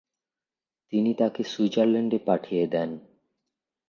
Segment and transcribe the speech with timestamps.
[0.93, 2.89] তিনি তাকে সুইজারল্যান্ডে পাঠিয়ে দেন।